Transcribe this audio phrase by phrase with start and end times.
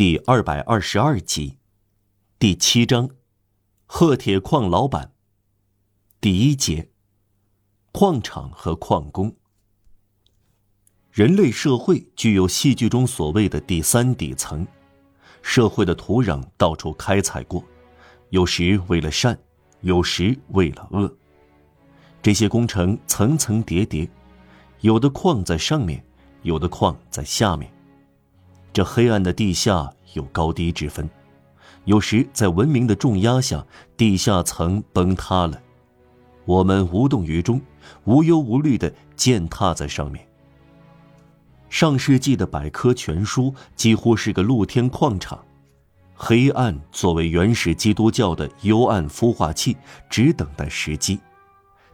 [0.00, 1.58] 第二百二十二集，
[2.38, 3.10] 第七章，
[3.84, 5.12] 褐铁矿老板。
[6.22, 6.88] 第一节，
[7.92, 9.36] 矿场和矿工。
[11.10, 14.66] 人类社会具有戏剧中所谓的第三底层，
[15.42, 17.62] 社会的土壤到处开采过，
[18.30, 19.38] 有时为了善，
[19.82, 21.14] 有时为了恶。
[22.22, 24.08] 这些工程层层叠叠，
[24.80, 26.02] 有的矿在上面，
[26.40, 27.70] 有的矿在下面。
[28.72, 31.08] 这黑暗的地下有高低之分，
[31.84, 33.64] 有时在文明的重压下，
[33.96, 35.60] 地下层崩塌了，
[36.44, 37.60] 我们无动于衷，
[38.04, 40.24] 无忧无虑地践踏在上面。
[41.68, 45.38] 上世纪的百科全书几乎是个露天矿场，
[46.14, 49.76] 黑暗作为原始基督教的幽暗孵化器，
[50.08, 51.18] 只等待时机，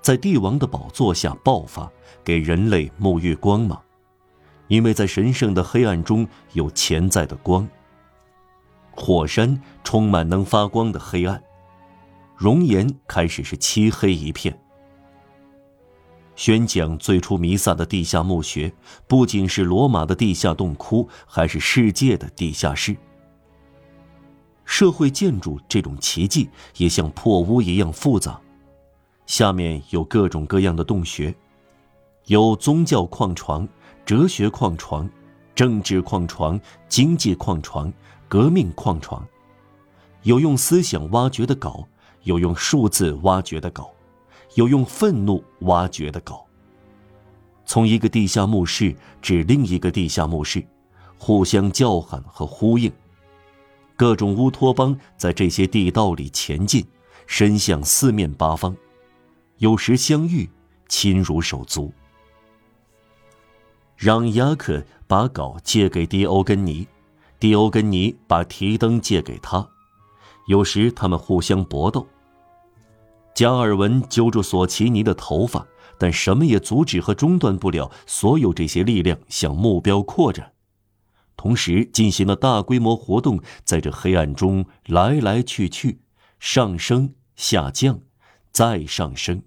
[0.00, 1.90] 在帝王的宝座下爆发，
[2.24, 3.80] 给人类沐浴光芒。
[4.68, 7.68] 因为在神圣的黑暗中有潜在的光。
[8.92, 11.42] 火山充满能发光的黑暗，
[12.36, 14.56] 熔岩开始是漆黑一片。
[16.36, 18.72] 宣讲最初弥撒的地下墓穴，
[19.06, 22.96] 不仅是罗马的地下洞窟，还是世界的地下室。
[24.64, 28.40] 社会建筑这种奇迹也像破屋一样复杂，
[29.26, 31.34] 下面有各种各样的洞穴，
[32.26, 33.68] 有宗教矿床。
[34.04, 35.08] 哲学矿床、
[35.54, 37.90] 政治矿床、经济矿床、
[38.28, 39.26] 革命矿床，
[40.22, 41.86] 有用思想挖掘的镐，
[42.24, 43.88] 有用数字挖掘的镐，
[44.56, 46.38] 有用愤怒挖掘的镐。
[47.64, 50.62] 从一个地下墓室至另一个地下墓室，
[51.16, 52.92] 互相叫喊和呼应。
[53.96, 56.84] 各种乌托邦在这些地道里前进，
[57.26, 58.76] 伸向四面八方，
[59.56, 60.50] 有时相遇，
[60.88, 61.90] 亲如手足。
[64.04, 66.86] 让雅克把镐借给迪欧根尼，
[67.40, 69.66] 迪欧根尼把提灯借给他。
[70.46, 72.06] 有时他们互相搏斗。
[73.34, 75.66] 加尔文揪住索奇尼的头发，
[75.98, 80.52] 但什么也阻止和中断不了所有这些力量向目标扩展，
[81.34, 86.02] 同时进行了大规模活动，在这黑暗中来来去去，
[86.38, 88.00] 上升、下降，
[88.52, 89.44] 再上升，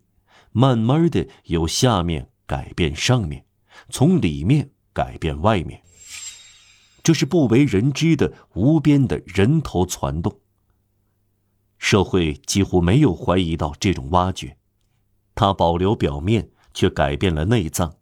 [0.52, 3.44] 慢慢的由下面改变上面。
[3.90, 5.82] 从里面改变外面，
[7.04, 10.40] 这是不为人知的无边的人头攒动。
[11.78, 14.58] 社会几乎没有怀疑到这种挖掘，
[15.36, 17.96] 它保留表面，却改变了内脏。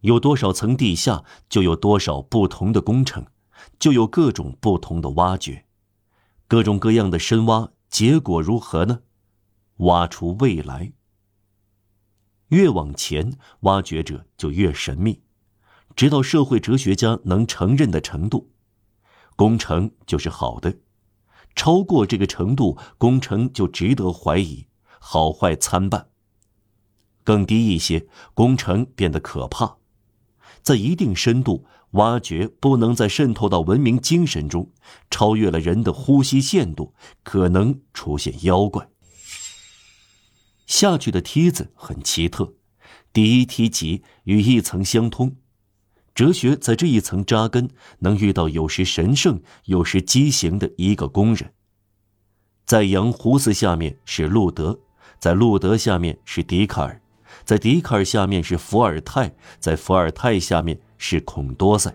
[0.00, 3.26] 有多少层地下，就有多少不同的工程，
[3.78, 5.66] 就有各种不同的挖掘，
[6.48, 9.00] 各种各样的深挖，结果如何呢？
[9.78, 10.92] 挖出未来。
[12.48, 15.20] 越往前，挖掘者就越神秘，
[15.94, 18.50] 直到社会哲学家能承认的程度，
[19.34, 20.72] 工程就是好的；
[21.54, 24.66] 超过这个程度，工程就值得怀疑，
[25.00, 26.08] 好坏参半。
[27.24, 29.78] 更低一些，工程变得可怕。
[30.62, 34.70] 在一定深度，挖掘不能再渗透到文明精神中，
[35.10, 38.88] 超越了人的呼吸限度，可能出现妖怪。
[40.66, 42.54] 下去的梯子很奇特，
[43.12, 45.36] 第一梯级与一层相通，
[46.14, 51.52] 哲学在这一层扎根，能遇到有时神圣、有时畸形的一个工人。
[52.64, 54.80] 在羊胡子下面是路德，
[55.20, 57.00] 在路德下面是笛卡尔，
[57.44, 61.94] 在笛卡尔下面是伏尔泰，在伏尔泰下面是孔多塞，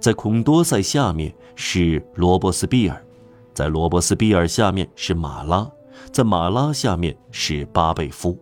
[0.00, 3.06] 在孔多塞下面是罗伯斯庇尔，
[3.54, 5.70] 在罗伯斯庇尔下面是马拉。
[6.12, 8.38] 在马拉下面是巴贝夫。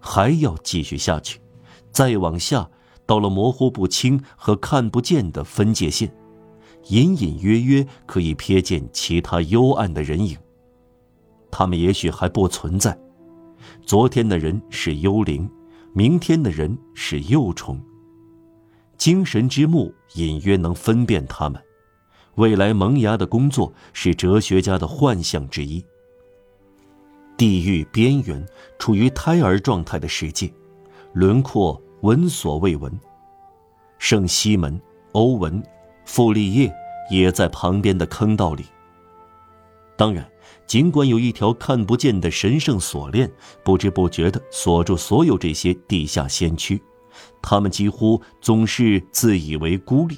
[0.00, 1.40] 还要继续下去，
[1.90, 2.68] 再往下，
[3.06, 6.12] 到了模糊不清和看不见的分界线，
[6.88, 10.36] 隐隐约约可以瞥见其他幽暗的人影。
[11.50, 12.98] 他们也许还不存在。
[13.86, 15.48] 昨天的人是幽灵，
[15.92, 17.80] 明天的人是幼虫。
[18.96, 21.62] 精神之目隐约能分辨他们。
[22.36, 25.84] 未来萌芽的工作是哲学家的幻象之一。
[27.42, 28.46] 地狱边缘，
[28.78, 30.48] 处于胎儿状态的世界，
[31.12, 33.00] 轮廓闻所未闻。
[33.98, 34.80] 圣西门、
[35.10, 35.60] 欧文、
[36.04, 36.72] 傅立叶
[37.10, 38.64] 也在旁边的坑道里。
[39.96, 40.24] 当然，
[40.68, 43.28] 尽管有一条看不见的神圣锁链，
[43.64, 46.80] 不知不觉地锁住所有这些地下先驱，
[47.42, 50.16] 他们几乎总是自以为孤立，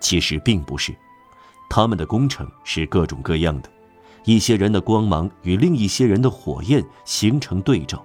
[0.00, 0.96] 其实并不是。
[1.68, 3.70] 他们的工程是各种各样的。
[4.24, 8.04] 一些人的光芒与另一些人的火焰形成对照，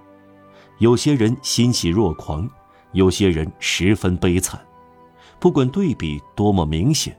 [0.78, 2.48] 有些人欣喜若狂，
[2.92, 4.60] 有些人十分悲惨。
[5.38, 7.16] 不管对比多么明显，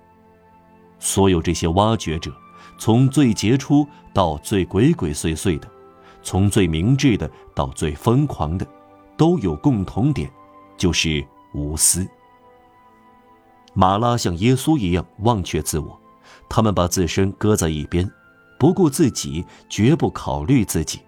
[0.99, 2.33] 所有这些挖掘者，
[2.79, 5.69] 从最杰出到最鬼鬼祟祟的，
[6.23, 8.67] 从最明智的到最疯狂的，
[9.15, 10.29] 都有共同点，
[10.75, 11.23] 就是
[11.53, 12.07] 无私。
[13.75, 16.01] 马拉像耶稣一样忘却自我，
[16.49, 18.09] 他们把自身搁在一边，
[18.57, 20.99] 不顾自己，绝不考虑自己。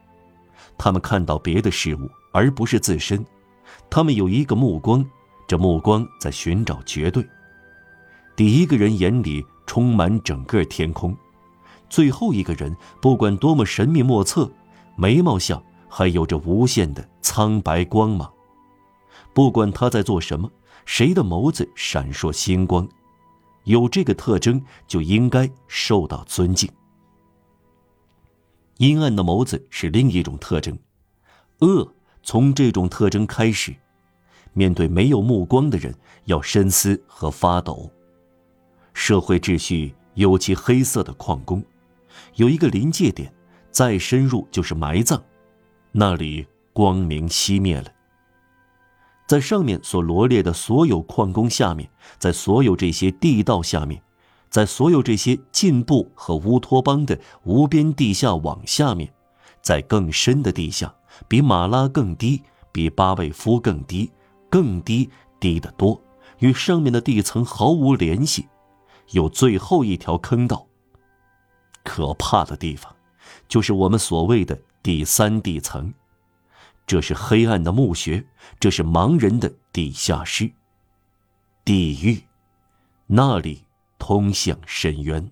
[0.77, 3.25] 他们看到别的事物，而不是自身。
[3.89, 5.05] 他们有一个目光，
[5.47, 7.27] 这目光在寻找绝对。
[8.35, 11.15] 第一个人眼里充满整个天空，
[11.89, 14.49] 最后一个人不管多么神秘莫测，
[14.95, 18.31] 眉毛下还有着无限的苍白光芒。
[19.33, 20.49] 不管他在做什么，
[20.85, 22.87] 谁的眸子闪烁星光，
[23.65, 26.69] 有这个特征就应该受到尊敬。
[28.79, 30.79] 阴暗的眸子是另一种特征，
[31.59, 31.93] 恶
[32.23, 33.75] 从这种特征开始。
[34.53, 35.93] 面对没有目光的人，
[36.23, 37.91] 要深思和发抖。
[38.93, 41.61] 社会秩序有其黑色的矿工，
[42.35, 43.29] 有一个临界点，
[43.69, 45.21] 再深入就是埋葬，
[45.91, 47.91] 那里光明熄灭了。
[49.27, 54.01] 在上面所罗列的所有矿工下面，在所有这些地道下面，
[54.49, 59.13] 在所有这些进步和乌托邦的无边地下网下面，
[59.61, 60.93] 在更深的地下，
[61.27, 62.41] 比马拉更低，
[62.71, 64.11] 比巴贝夫更低，
[64.49, 65.09] 更低，
[65.39, 66.01] 低得多，
[66.39, 68.47] 与上面的地层毫无联系。
[69.11, 70.65] 有最后一条坑道。
[71.83, 72.95] 可怕的地方，
[73.47, 75.93] 就是我们所谓的第三地层，
[76.85, 78.25] 这是黑暗的墓穴，
[78.59, 80.51] 这是盲人的地下室。
[81.65, 82.23] 地狱，
[83.07, 83.63] 那里
[83.99, 85.29] 通向深渊。